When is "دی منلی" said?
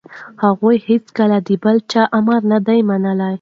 2.65-3.29